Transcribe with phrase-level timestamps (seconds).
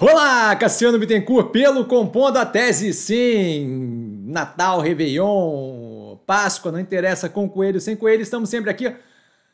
[0.00, 4.24] Olá, Cassiano Bittencourt, pelo Compondo a Tese, sim!
[4.26, 8.92] Natal, Réveillon, Páscoa, não interessa, com coelho, sem coelho, estamos sempre aqui.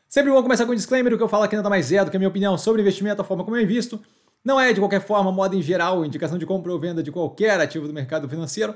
[0.09, 2.09] Sempre bom começar com um disclaimer, o que eu falo aqui nada mais é do
[2.09, 4.01] que a minha opinião sobre investimento, a forma como eu invisto.
[4.43, 7.61] Não é, de qualquer forma, moda em geral, indicação de compra ou venda de qualquer
[7.61, 8.73] ativo do mercado financeiro.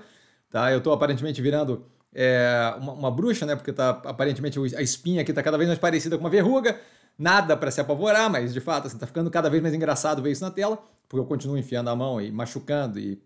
[0.52, 0.71] Tá?
[0.71, 3.55] Eu estou aparentemente virando é, uma, uma, bruxa, né?
[3.55, 6.79] Porque tá, aparentemente a espinha aqui está cada vez mais parecida com uma verruga.
[7.18, 10.31] Nada para se apavorar, mas de fato, assim, tá ficando cada vez mais engraçado ver
[10.31, 13.21] isso na tela porque eu continuo enfiando a mão e machucando e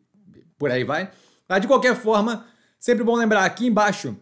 [0.58, 1.12] por aí vai.
[1.48, 2.46] Mas de qualquer forma,
[2.80, 4.16] sempre bom lembrar aqui embaixo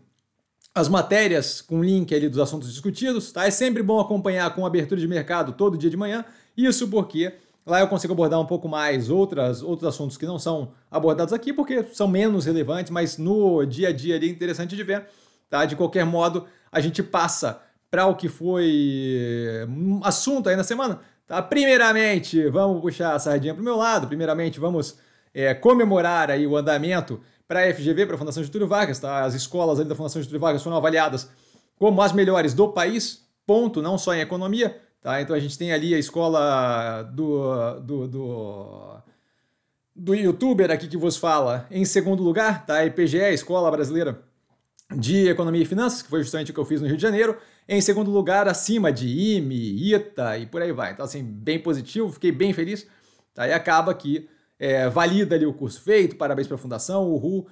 [0.73, 3.47] as matérias com link ali dos assuntos discutidos, tá?
[3.47, 6.23] É sempre bom acompanhar com abertura de mercado todo dia de manhã.
[6.55, 7.33] Isso porque
[7.65, 11.51] lá eu consigo abordar um pouco mais outras, outros assuntos que não são abordados aqui,
[11.51, 15.07] porque são menos relevantes, mas no dia a dia ali é interessante de ver,
[15.49, 15.65] tá?
[15.65, 17.59] De qualquer modo, a gente passa
[17.89, 20.99] para o que foi um assunto aí na semana.
[21.25, 21.41] Tá?
[21.41, 24.07] Primeiramente, vamos puxar a sardinha para o meu lado.
[24.07, 24.97] Primeiramente, vamos
[25.33, 28.99] é, comemorar aí o andamento para a FGV, para a Fundação Getúlio Vargas.
[28.99, 29.23] Tá?
[29.23, 31.29] As escolas da Fundação Getúlio Vargas foram avaliadas
[31.77, 34.79] como as melhores do país, ponto, não só em economia.
[35.01, 35.21] Tá?
[35.21, 38.97] Então a gente tem ali a escola do, do, do,
[39.95, 42.77] do youtuber aqui que vos fala em segundo lugar, tá?
[42.77, 44.21] a IPGE, a Escola Brasileira
[44.95, 47.37] de Economia e Finanças, que foi justamente o que eu fiz no Rio de Janeiro.
[47.69, 50.93] Em segundo lugar, acima de IME, ITA e por aí vai.
[50.93, 52.87] Então, assim, bem positivo, fiquei bem feliz.
[53.33, 53.47] Tá?
[53.47, 57.47] E acaba que é, valida ali o curso feito, parabéns para a Fundação, uhul.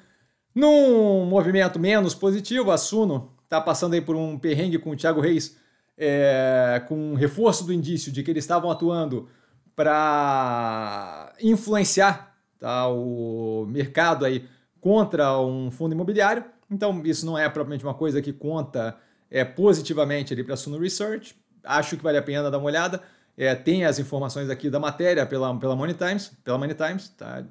[0.54, 5.20] Num movimento menos positivo, a Suno está passando aí por um perrengue com o Thiago
[5.20, 5.58] Reis,
[5.98, 9.28] é, com um reforço do indício de que eles estavam atuando
[9.76, 14.48] para influenciar tá, o mercado aí
[14.80, 16.46] contra um fundo imobiliário.
[16.72, 18.98] Então, isso não é propriamente uma coisa que conta
[19.30, 21.36] é, positivamente ali para a Suno Research.
[21.64, 23.02] Acho que vale a pena dar uma olhada.
[23.38, 26.32] É, tem as informações aqui da matéria pela, pela Money Times.
[26.44, 27.44] Pela Money Times tá?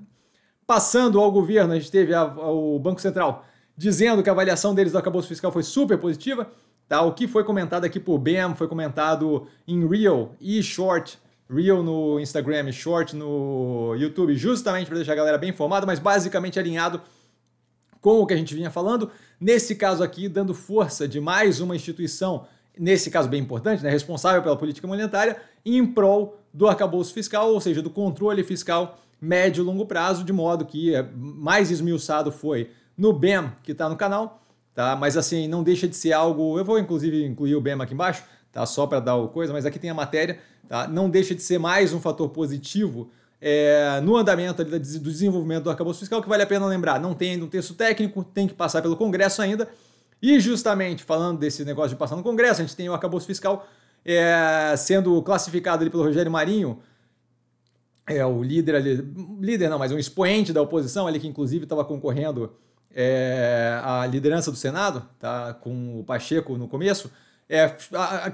[0.66, 3.44] Passando ao governo, a gente teve a, a, o Banco Central
[3.77, 6.50] dizendo que a avaliação deles do arcabouço fiscal foi super positiva.
[6.88, 7.03] Tá?
[7.03, 11.19] O que foi comentado aqui por BEM foi comentado em Real e Short.
[11.50, 16.59] Real no Instagram, Short no YouTube, justamente para deixar a galera bem informada, mas basicamente
[16.59, 17.03] alinhado
[18.04, 19.10] com o que a gente vinha falando.
[19.41, 22.47] Nesse caso aqui, dando força de mais uma instituição,
[22.78, 27.59] nesse caso bem importante, né, responsável pela política monetária, em prol do arcabouço fiscal, ou
[27.62, 32.69] seja, do controle fiscal médio e longo prazo, de modo que é, mais esmiuçado foi
[32.94, 34.43] no BEM, que está no canal,
[34.75, 34.94] tá?
[34.94, 36.59] Mas assim, não deixa de ser algo.
[36.59, 38.22] Eu vou inclusive incluir o BEM aqui embaixo,
[38.53, 38.66] tá?
[38.66, 40.87] Só para dar o coisa, mas aqui tem a matéria, tá?
[40.87, 43.09] Não deixa de ser mais um fator positivo
[43.47, 47.32] é, no andamento do desenvolvimento do arcabouço fiscal, que vale a pena lembrar, não tem
[47.32, 49.69] ainda um texto técnico, tem que passar pelo Congresso ainda.
[50.22, 53.69] E justamente falando desse negócio de passar no Congresso, a gente tem o arcabouço fiscal
[54.03, 56.78] é, sendo classificado ali pelo Rogério Marinho,
[58.06, 61.84] é o líder ali, líder não, mas um expoente da oposição, ali que inclusive estava
[61.84, 62.50] concorrendo
[62.94, 67.12] é, à liderança do Senado, tá, com o Pacheco no começo,
[67.49, 67.69] é,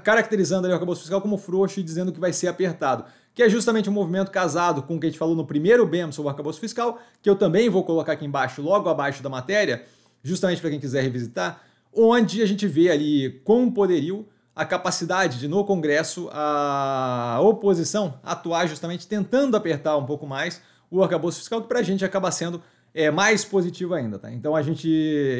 [0.03, 3.49] caracterizando ali o arcabouço fiscal como frouxo e dizendo que vai ser apertado que é
[3.49, 6.29] justamente um movimento casado com o que a gente falou no primeiro BEM sobre o
[6.29, 9.85] arcabouço fiscal, que eu também vou colocar aqui embaixo, logo abaixo da matéria,
[10.23, 11.61] justamente para quem quiser revisitar,
[11.93, 18.67] onde a gente vê ali com poderio a capacidade de, no Congresso, a oposição atuar
[18.67, 22.61] justamente tentando apertar um pouco mais o arcabouço fiscal, que para a gente acaba sendo
[22.93, 24.19] é, mais positivo ainda.
[24.19, 24.31] Tá?
[24.31, 24.87] Então a gente.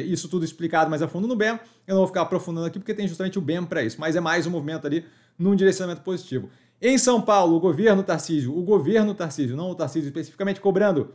[0.08, 1.58] Isso tudo explicado mais a fundo no BEM.
[1.86, 4.20] Eu não vou ficar aprofundando aqui porque tem justamente o BEM para isso, mas é
[4.20, 5.04] mais um movimento ali
[5.38, 6.48] num direcionamento positivo.
[6.80, 11.14] Em São Paulo, o governo Tarcísio, o governo Tarcísio, não o Tarcísio especificamente, cobrando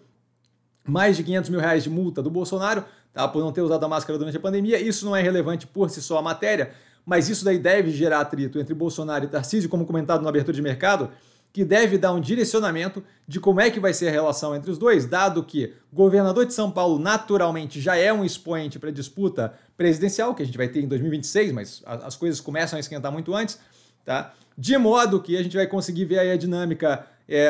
[0.87, 3.87] mais de 500 mil reais de multa do Bolsonaro, tá, por não ter usado a
[3.89, 4.79] máscara durante a pandemia.
[4.79, 6.71] Isso não é relevante por si só a matéria,
[7.05, 10.61] mas isso daí deve gerar atrito entre Bolsonaro e Tarcísio, como comentado na abertura de
[10.61, 11.11] mercado,
[11.57, 14.77] que deve dar um direcionamento de como é que vai ser a relação entre os
[14.77, 19.51] dois, dado que governador de São Paulo naturalmente já é um expoente para a disputa
[19.75, 23.33] presidencial, que a gente vai ter em 2026, mas as coisas começam a esquentar muito
[23.33, 23.57] antes,
[24.05, 24.35] tá?
[24.55, 27.49] de modo que a gente vai conseguir ver aí a dinâmica é,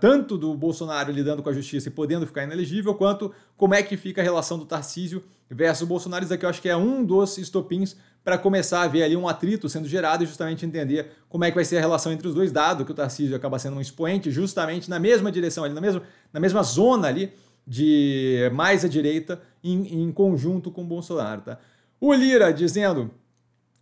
[0.00, 3.96] tanto do Bolsonaro lidando com a justiça e podendo ficar inelegível, quanto como é que
[3.96, 6.24] fica a relação do Tarcísio versus o Bolsonaro.
[6.24, 7.96] Isso aqui eu acho que é um dos estopins
[8.28, 11.54] para começar a ver ali um atrito sendo gerado e justamente entender como é que
[11.54, 14.30] vai ser a relação entre os dois, dado que o Tarcísio acaba sendo um expoente
[14.30, 17.32] justamente na mesma direção, ali, na, mesma, na mesma zona ali
[17.66, 21.40] de mais à direita em, em conjunto com o Bolsonaro.
[21.40, 21.56] Tá?
[21.98, 23.10] O Lira dizendo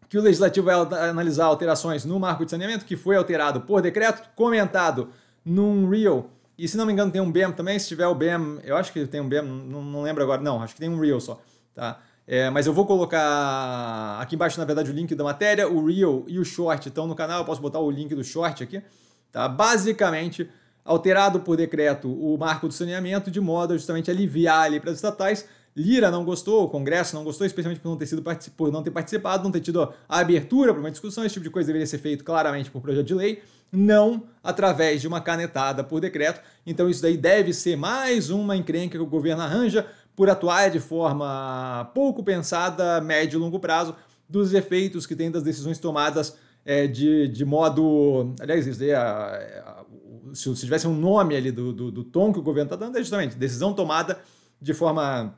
[0.09, 0.77] que o Legislativo vai
[1.11, 5.09] analisar alterações no marco de saneamento, que foi alterado por decreto, comentado
[5.45, 6.31] num Real.
[6.57, 7.81] E se não me engano, tem um BEM também.
[7.81, 10.63] Se tiver o BEM, eu acho que tem um BEM, não, não lembro agora, não,
[10.63, 11.43] acho que tem um Real só.
[11.75, 11.99] Tá?
[12.27, 15.69] É, mas eu vou colocar aqui embaixo, na verdade, o link da matéria.
[15.69, 17.41] O Real e o Short estão no canal.
[17.41, 18.83] Eu posso botar o link do Short aqui.
[19.31, 19.49] Tá?
[19.49, 20.49] Basicamente,
[20.85, 24.97] alterado por decreto o marco do saneamento, de modo a justamente aliviar ali para as
[24.97, 25.47] estatais.
[25.77, 28.25] Lira não gostou, o Congresso não gostou, especialmente por não ter, sido,
[28.57, 31.23] por não ter participado, não ter tido a abertura para uma discussão.
[31.23, 35.07] Esse tipo de coisa deveria ser feito claramente por projeto de lei, não através de
[35.07, 36.41] uma canetada por decreto.
[36.67, 39.87] Então isso daí deve ser mais uma encrenca que o governo arranja
[40.17, 43.95] por atuar de forma pouco pensada, médio e longo prazo,
[44.29, 48.35] dos efeitos que tem das decisões tomadas é, de, de modo.
[48.41, 49.85] Aliás, isso a, a,
[50.33, 52.97] se, se tivesse um nome ali do, do, do tom que o governo está dando,
[52.97, 54.19] é justamente decisão tomada
[54.61, 55.37] de forma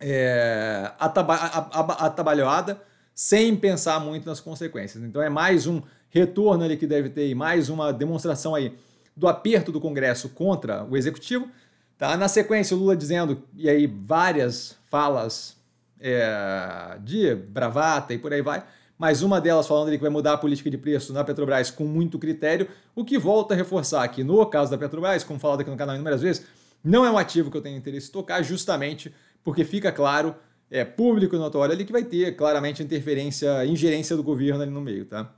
[0.00, 2.80] é, ataba, atabalhoada,
[3.14, 5.04] sem pensar muito nas consequências.
[5.04, 8.76] Então é mais um retorno ali que deve ter, mais uma demonstração aí
[9.16, 11.48] do aperto do Congresso contra o Executivo.
[11.98, 12.16] Tá?
[12.16, 15.56] Na sequência, o Lula dizendo, e aí várias falas
[16.00, 18.64] é, de bravata e por aí vai,
[18.96, 22.16] mas uma delas falando que vai mudar a política de preço na Petrobras com muito
[22.16, 25.76] critério, o que volta a reforçar que no caso da Petrobras, como falado aqui no
[25.76, 26.46] canal inúmeras vezes,
[26.84, 29.12] não é um ativo que eu tenho interesse em tocar, justamente
[29.42, 30.36] porque fica claro,
[30.70, 34.80] é público e notório ali que vai ter claramente interferência, ingerência do governo ali no
[34.80, 35.32] meio, tá?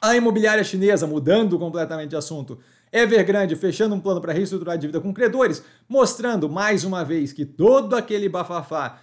[0.00, 2.58] A imobiliária chinesa, mudando completamente de assunto,
[2.92, 7.44] Evergrande fechando um plano para reestruturar a dívida com credores, mostrando mais uma vez que
[7.44, 9.00] todo aquele bafafá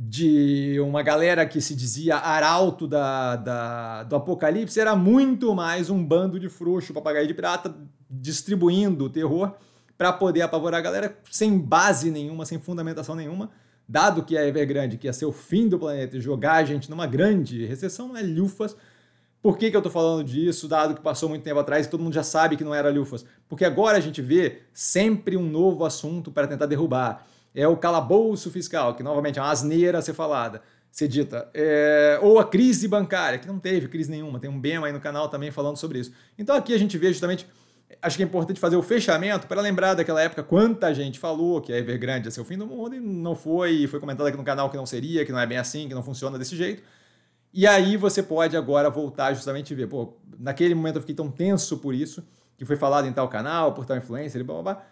[0.00, 6.04] de uma galera que se dizia arauto da, da, do apocalipse era muito mais um
[6.04, 7.74] bando de frouxo, papagaio de pirata,
[8.08, 9.54] distribuindo terror
[9.96, 13.50] para poder apavorar a galera sem base nenhuma, sem fundamentação nenhuma,
[13.88, 16.88] dado que a Evergrande, que ia ser o fim do planeta e jogar a gente
[16.88, 18.76] numa grande recessão, é lufas.
[19.40, 22.02] Por que, que eu estou falando disso, dado que passou muito tempo atrás e todo
[22.02, 23.24] mundo já sabe que não era lufas?
[23.48, 27.26] Porque agora a gente vê sempre um novo assunto para tentar derrubar.
[27.54, 31.48] É o calabouço fiscal, que novamente é uma asneira a ser falada ser dita.
[31.54, 35.00] É, ou a crise bancária, que não teve crise nenhuma, tem um BEM aí no
[35.00, 36.12] canal também falando sobre isso.
[36.36, 37.46] Então aqui a gente vê justamente
[38.02, 41.72] acho que é importante fazer o fechamento para lembrar daquela época quanta gente falou que
[41.72, 44.36] a Evergrande ia ser o fim do mundo e não foi, e foi comentado aqui
[44.36, 46.82] no canal que não seria, que não é bem assim, que não funciona desse jeito.
[47.52, 51.30] E aí você pode agora voltar justamente e ver, pô, naquele momento eu fiquei tão
[51.30, 52.22] tenso por isso,
[52.56, 54.86] que foi falado em tal canal, por tal influencer, blá, blá, blá.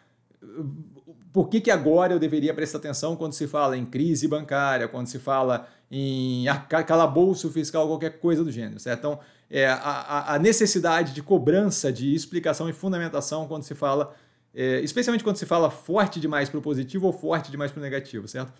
[1.32, 5.06] Por que, que agora eu deveria prestar atenção quando se fala em crise bancária, quando
[5.06, 6.46] se fala em
[6.86, 8.98] calabouço fiscal, qualquer coisa do gênero, certo?
[8.98, 9.20] Então,
[9.50, 14.14] é, a, a, necessidade de cobrança, de explicação e fundamentação quando se fala,
[14.54, 17.82] é, especialmente quando se fala forte demais para o positivo ou forte demais para o
[17.82, 18.52] negativo, certo?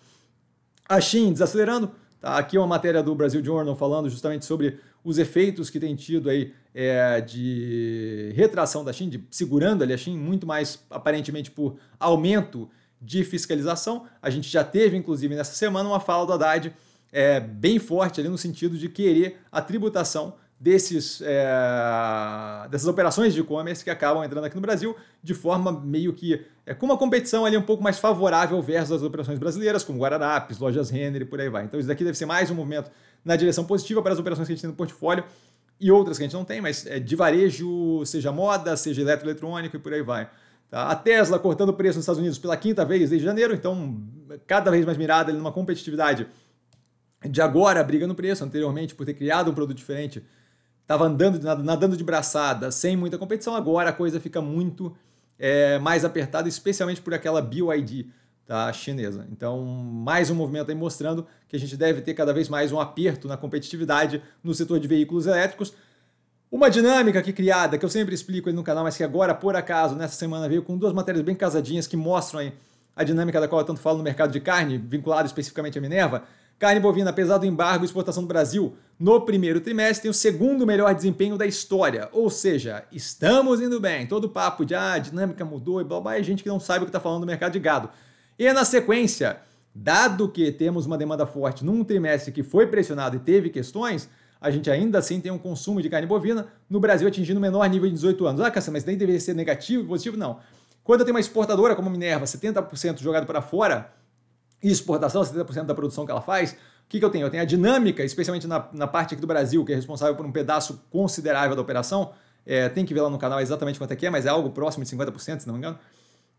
[0.87, 2.37] A Shin desacelerando, tá?
[2.37, 6.29] aqui é uma matéria do Brasil Journal falando justamente sobre os efeitos que tem tido
[6.29, 11.77] aí é, de retração da Shin, de segurando ali a Shin muito mais aparentemente por
[11.99, 12.69] aumento
[13.01, 14.05] de fiscalização.
[14.21, 16.73] A gente já teve, inclusive, nessa semana uma fala do Haddad
[17.11, 23.41] é, bem forte ali no sentido de querer a tributação desses, é, dessas operações de
[23.41, 27.45] e-commerce que acabam entrando aqui no Brasil de forma meio que é, com uma competição
[27.45, 31.39] ali um pouco mais favorável versus as operações brasileiras, como Guararapes, Lojas Renner e por
[31.39, 31.65] aí vai.
[31.65, 32.89] Então isso daqui deve ser mais um movimento
[33.23, 35.23] na direção positiva para as operações que a gente tem no portfólio
[35.79, 39.75] e outras que a gente não tem, mas é, de varejo, seja moda, seja eletroeletrônico
[39.75, 40.27] e por aí vai.
[40.71, 40.89] Tá?
[40.89, 44.01] A Tesla cortando o preço nos Estados Unidos pela quinta vez desde janeiro, então
[44.47, 46.27] cada vez mais mirada ali numa competitividade
[47.29, 50.23] de agora briga no preço, anteriormente por ter criado um produto diferente
[50.87, 54.95] estava andando, nadando de braçada, sem muita competição, agora a coisa fica muito
[55.37, 58.07] é, mais apertada, especialmente por aquela BYD
[58.45, 59.27] tá, chinesa.
[59.29, 62.79] Então, mais um movimento aí mostrando que a gente deve ter cada vez mais um
[62.79, 65.73] aperto na competitividade no setor de veículos elétricos.
[66.49, 69.57] Uma dinâmica aqui criada, que eu sempre explico aí no canal, mas que agora, por
[69.57, 72.53] acaso, nessa semana veio com duas matérias bem casadinhas que mostram aí
[72.95, 76.23] a dinâmica da qual eu tanto falo no mercado de carne, vinculado especificamente à Minerva,
[76.59, 80.65] Carne bovina, apesar do embargo e exportação do Brasil, no primeiro trimestre tem o segundo
[80.65, 82.09] melhor desempenho da história.
[82.11, 84.07] Ou seja, estamos indo bem.
[84.07, 86.85] Todo papo de ah, dinâmica mudou e blá blá, é gente que não sabe o
[86.85, 87.89] que está falando do mercado de gado.
[88.39, 89.37] E na sequência,
[89.73, 94.09] dado que temos uma demanda forte num trimestre que foi pressionado e teve questões,
[94.41, 97.69] a gente ainda assim tem um consumo de carne bovina no Brasil atingindo o menor
[97.69, 98.41] nível de 18 anos.
[98.41, 100.17] Ah, Cassa, mas nem deveria ser negativo, positivo?
[100.17, 100.39] Não.
[100.83, 103.91] Quando tenho uma exportadora como Minerva, 70% jogado para fora,
[104.61, 106.55] e exportação, 70% da produção que ela faz, o
[106.89, 107.25] que, que eu tenho?
[107.25, 110.25] Eu tenho a dinâmica, especialmente na, na parte aqui do Brasil, que é responsável por
[110.25, 112.13] um pedaço considerável da operação.
[112.45, 114.51] É, tem que ver lá no canal exatamente quanto é que é, mas é algo
[114.51, 115.77] próximo de 50%, se não me engano.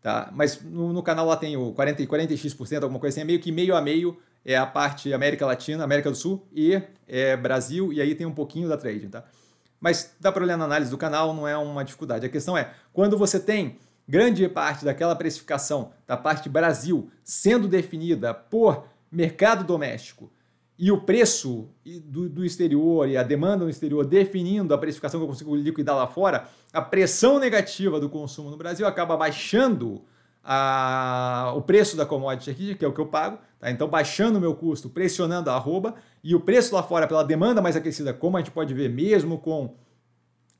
[0.01, 0.29] Tá?
[0.33, 3.39] Mas no, no canal lá tem o 40 e 40x%, alguma coisa assim, é meio
[3.39, 7.91] que meio a meio é a parte América Latina, América do Sul e é, Brasil,
[7.93, 9.23] e aí tem um pouquinho da trading, tá?
[9.79, 12.25] Mas dá para olhar na análise do canal, não é uma dificuldade.
[12.25, 13.77] A questão é, quando você tem
[14.09, 20.31] grande parte daquela precificação da parte Brasil sendo definida por mercado doméstico
[20.79, 21.69] e o preço
[22.05, 25.95] do, do, exterior e a demanda no exterior definindo a precificação que eu consigo liquidar
[25.95, 30.01] lá fora, a pressão negativa do consumo no Brasil acaba baixando
[30.43, 33.69] a, o preço da commodity aqui, que é o que eu pago, tá?
[33.69, 37.61] então baixando o meu custo, pressionando a arroba, e o preço lá fora pela demanda
[37.61, 39.75] mais aquecida, como a gente pode ver mesmo com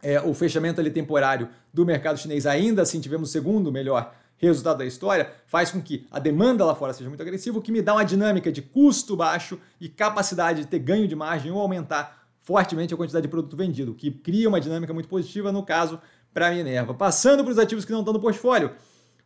[0.01, 4.77] é, o fechamento ali temporário do mercado chinês, ainda assim tivemos o segundo melhor resultado
[4.77, 7.81] da história, faz com que a demanda lá fora seja muito agressiva, o que me
[7.81, 12.23] dá uma dinâmica de custo baixo e capacidade de ter ganho de margem ou aumentar
[12.41, 15.99] fortemente a quantidade de produto vendido, que cria uma dinâmica muito positiva, no caso,
[16.33, 16.93] para a Minerva.
[16.93, 18.71] Passando para os ativos que não estão no portfólio,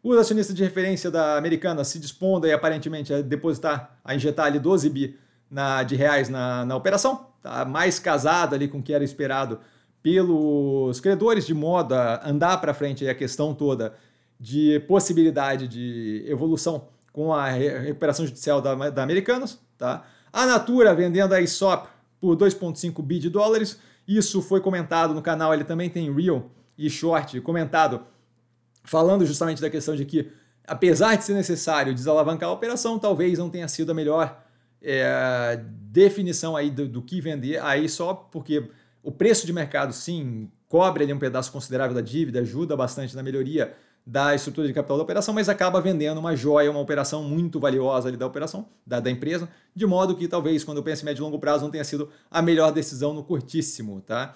[0.02, 4.60] os acionistas de referência da americana se dispondo aí, aparentemente a depositar, a injetar ali
[4.60, 5.18] 12 bi
[5.50, 9.60] na, de reais na, na operação, tá mais casada ali com o que era esperado
[10.04, 13.96] pelos credores, de modo a andar para frente a questão toda
[14.38, 19.58] de possibilidade de evolução com a recuperação judicial da, da Americanas.
[19.78, 20.04] Tá?
[20.32, 21.88] A Natura vendendo a ISOP
[22.20, 23.80] por 2,5 bi de dólares.
[24.06, 28.02] Isso foi comentado no canal, ele também tem Real e Short comentado,
[28.84, 30.30] falando justamente da questão de que,
[30.68, 34.44] apesar de ser necessário desalavancar a operação, talvez não tenha sido a melhor
[34.82, 38.70] é, definição aí do, do, que vender aí só porque
[39.04, 43.22] o preço de mercado, sim, cobre ali um pedaço considerável da dívida, ajuda bastante na
[43.22, 47.60] melhoria da estrutura de capital da operação, mas acaba vendendo uma joia, uma operação muito
[47.60, 51.06] valiosa ali da operação, da, da empresa, de modo que talvez, quando eu penso em
[51.06, 54.34] médio e longo prazo, não tenha sido a melhor decisão no curtíssimo, tá?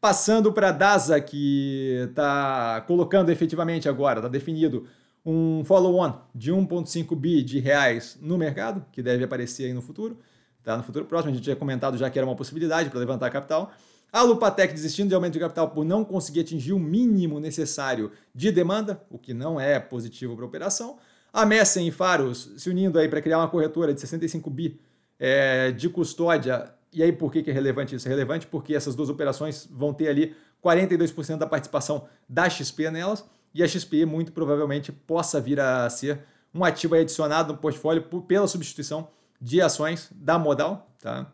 [0.00, 4.86] Passando para a DASA, que está colocando efetivamente agora, está definido
[5.24, 10.18] um follow-on de 1,5 bi de reais no mercado, que deve aparecer aí no futuro,
[10.62, 10.76] tá?
[10.78, 13.70] No futuro próximo, a gente tinha comentado já que era uma possibilidade para levantar capital.
[14.12, 18.50] A Lupatec desistindo de aumento de capital por não conseguir atingir o mínimo necessário de
[18.50, 20.98] demanda, o que não é positivo para a operação.
[21.32, 24.80] A Messen e Faros se unindo aí para criar uma corretora de 65 bi
[25.18, 26.74] é, de custódia.
[26.92, 28.08] E aí por que, que é relevante isso?
[28.08, 33.24] É relevante porque essas duas operações vão ter ali 42% da participação da XP nelas
[33.54, 36.20] e a XP muito provavelmente possa vir a ser
[36.52, 39.08] um ativo adicionado no portfólio por, pela substituição
[39.40, 40.90] de ações da Modal.
[41.00, 41.32] Tá?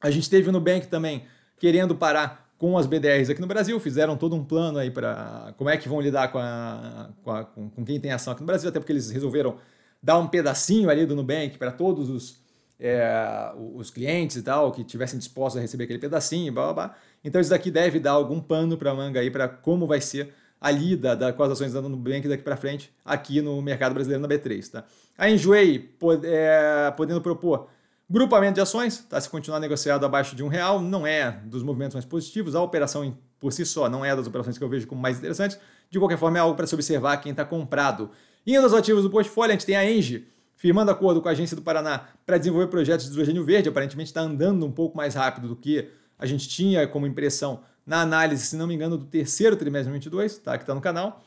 [0.00, 1.24] A gente teve no Nubank também
[1.62, 5.70] querendo parar com as BDRs aqui no Brasil, fizeram todo um plano aí para como
[5.70, 8.48] é que vão lidar com, a, com, a, com, com, quem tem ação aqui no
[8.48, 9.58] Brasil, até porque eles resolveram
[10.02, 12.42] dar um pedacinho ali do Nubank para todos os,
[12.80, 16.96] é, os clientes e tal, que tivessem dispostos a receber aquele pedacinho, blá, blá, blá.
[17.22, 20.34] Então isso daqui deve dar algum pano para a manga aí para como vai ser
[20.60, 24.20] a lida da, com as ações da Nubank daqui para frente aqui no mercado brasileiro
[24.20, 24.68] na B3.
[24.68, 24.84] Tá?
[25.16, 27.68] A Enjoei pod, é, podendo propor
[28.08, 29.20] Grupamento de ações, tá?
[29.20, 32.54] se continuar negociado abaixo de um real, não é dos movimentos mais positivos.
[32.54, 35.58] A operação por si só não é das operações que eu vejo como mais interessantes.
[35.90, 38.10] De qualquer forma, é algo para se observar quem está comprado.
[38.46, 41.56] Indo aos ativos do portfólio, a gente tem a Engie, firmando acordo com a Agência
[41.56, 43.68] do Paraná para desenvolver projetos de hidrogênio verde.
[43.68, 48.00] Aparentemente está andando um pouco mais rápido do que a gente tinha como impressão na
[48.00, 50.56] análise, se não me engano, do terceiro trimestre de 2022, tá?
[50.56, 51.24] que está no canal.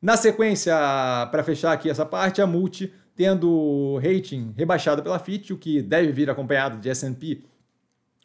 [0.00, 0.72] Na sequência,
[1.30, 6.12] para fechar aqui essa parte, a Multi tendo rating rebaixado pela Fitch, o que deve
[6.12, 7.42] vir acompanhado de S&P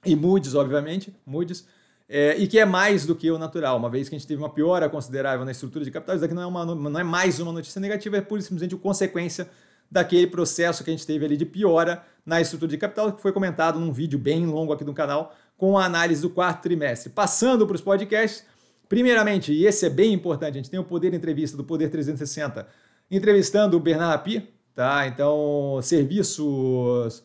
[0.06, 1.66] e Moody's, obviamente, Moody's,
[2.10, 4.42] é, e que é mais do que o natural, uma vez que a gente teve
[4.42, 7.40] uma piora considerável na estrutura de capital, isso daqui não é, uma, não é mais
[7.40, 9.50] uma notícia negativa, é pura e simplesmente consequência
[9.90, 13.32] daquele processo que a gente teve ali de piora na estrutura de capital, que foi
[13.32, 17.10] comentado num vídeo bem longo aqui do canal, com a análise do quarto trimestre.
[17.12, 18.44] Passando para os podcasts,
[18.90, 22.68] primeiramente, e esse é bem importante, a gente tem o Poder Entrevista do Poder 360,
[23.10, 25.08] entrevistando o Bernard Rapi, Tá?
[25.08, 27.24] Então, serviços.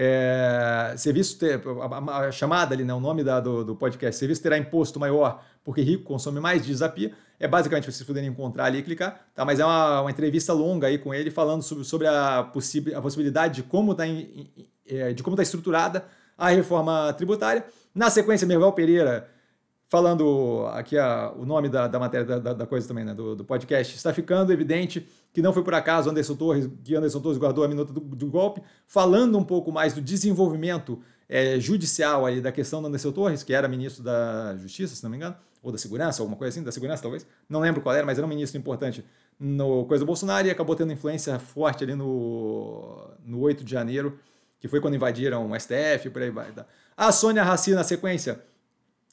[0.00, 4.40] É, serviço ter, a, a, chamada ali, né, o nome da, do, do podcast, serviço
[4.40, 7.12] terá imposto maior porque rico consome mais, diz a Pia.
[7.38, 9.44] É basicamente vocês puderem encontrar ali e clicar, tá?
[9.44, 13.02] Mas é uma, uma entrevista longa aí com ele falando sobre, sobre a, possi a
[13.02, 16.06] possibilidade de como está é, de como tá estruturada
[16.38, 17.66] a reforma tributária.
[17.94, 19.28] Na sequência, Merval Pereira
[19.88, 23.44] falando aqui a, o nome da, da matéria da, da, coisa também, né, do, do,
[23.44, 27.64] podcast, está ficando evidente que não foi por acaso Anderson Torres, que Anderson Torres guardou
[27.64, 32.52] a minuta do, do golpe, falando um pouco mais do desenvolvimento é, judicial ali da
[32.52, 35.78] questão do Anderson Torres, que era ministro da Justiça, se não me engano, ou da
[35.78, 38.58] Segurança, alguma coisa assim, da Segurança talvez, não lembro qual era, mas era um ministro
[38.58, 39.04] importante
[39.40, 44.18] no coisa do Bolsonaro e acabou tendo influência forte ali no, no 8 de janeiro,
[44.60, 46.50] que foi quando invadiram o STF, por aí vai.
[46.52, 46.66] Tá?
[46.96, 48.42] A Sônia Raci, na sequência,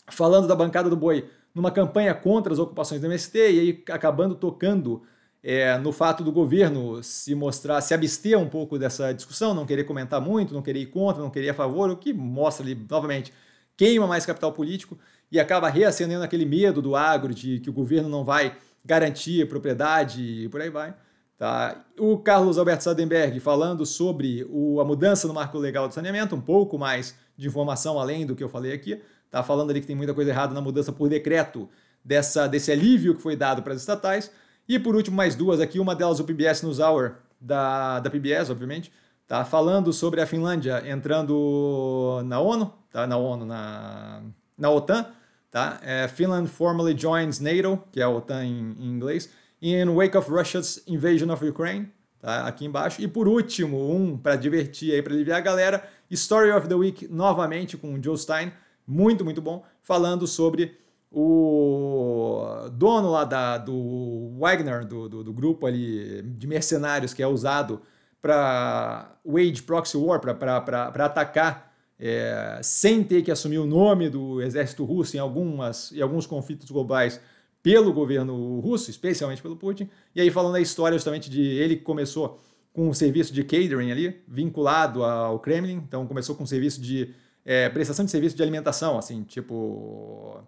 [0.07, 4.35] falando da bancada do boi numa campanha contra as ocupações do MST e aí acabando
[4.35, 5.03] tocando
[5.41, 9.83] é, no fato do governo se mostrar, se abster um pouco dessa discussão, não querer
[9.83, 12.75] comentar muito, não querer ir contra, não querer ir a favor, o que mostra ali,
[12.89, 13.31] novamente,
[13.77, 14.97] queima mais capital político
[15.31, 20.21] e acaba reacendendo aquele medo do agro de que o governo não vai garantir propriedade
[20.21, 20.95] e por aí vai.
[21.37, 21.85] Tá?
[21.99, 26.41] O Carlos Alberto Sadenberg falando sobre o, a mudança no marco legal do saneamento, um
[26.41, 29.01] pouco mais de informação além do que eu falei aqui.
[29.29, 31.69] Tá falando ali que tem muita coisa errada na mudança por decreto
[32.03, 34.31] dessa, desse alívio que foi dado para as estatais.
[34.67, 38.49] E por último, mais duas aqui, uma delas o PBS News Hour, da, da PBS,
[38.49, 38.91] obviamente,
[39.27, 43.05] tá falando sobre a Finlândia entrando na ONU, tá?
[43.05, 44.21] na ONU, na,
[44.57, 45.05] na OTAN,
[45.51, 45.79] tá?
[45.83, 49.29] É, Finland formally joins NATO, que é a OTAN em, em inglês,
[49.61, 52.47] in wake of Russia's invasion of Ukraine, tá?
[52.47, 53.01] Aqui embaixo.
[53.01, 57.07] E por último, um para divertir aí, para aliviar a galera, Story of the Week
[57.07, 58.51] novamente com o Joe Stein,
[58.87, 60.77] muito, muito bom, falando sobre
[61.11, 67.27] o dono lá da, do Wagner, do, do, do grupo ali de mercenários que é
[67.27, 67.81] usado
[68.21, 74.83] para wage proxy war, para atacar é, sem ter que assumir o nome do exército
[74.83, 77.19] russo em, algumas, em alguns conflitos globais
[77.63, 79.89] pelo governo russo, especialmente pelo Putin.
[80.13, 82.39] E aí falando da história justamente de ele que começou
[82.73, 87.13] com um serviço de catering ali, vinculado ao Kremlin, então começou com um serviço de
[87.45, 90.43] é, prestação de serviço de alimentação, assim, tipo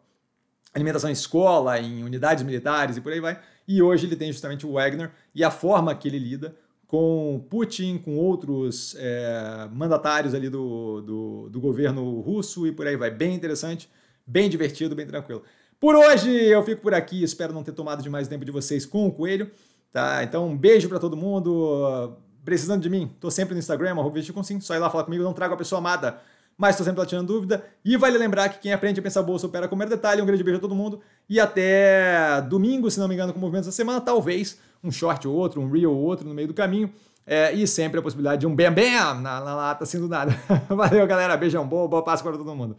[0.73, 3.39] alimentação em escola, em unidades militares e por aí vai.
[3.67, 6.55] E hoje ele tem justamente o Wagner e a forma que ele lida
[6.87, 12.95] com Putin, com outros é, mandatários ali do, do, do, governo russo e por aí
[12.95, 13.11] vai.
[13.11, 13.89] Bem interessante,
[14.25, 15.43] bem divertido, bem tranquilo.
[15.79, 19.05] Por hoje eu fico por aqui, espero não ter tomado demais tempo de vocês com
[19.05, 19.51] o Coelho,
[19.91, 20.23] tá?
[20.23, 24.19] Então um beijo para todo mundo, precisando de mim, tô sempre no Instagram, arroba
[24.61, 26.19] só ir lá falar comigo, não trago a pessoa amada
[26.57, 27.63] mas estou sempre lá tirando dúvida.
[27.85, 30.21] E vale lembrar que quem aprende a pensar bolsa opera com o mero detalhe.
[30.21, 30.99] Um grande beijo a todo mundo.
[31.29, 35.35] E até domingo, se não me engano, com movimentos da semana, talvez um short ou
[35.35, 36.91] outro, um reel ou outro no meio do caminho.
[37.29, 40.33] É, e sempre a possibilidade de um bam na, na lata assim do nada.
[40.69, 41.35] Valeu, galera.
[41.35, 42.77] Beijão bom, boa Páscoa para todo mundo.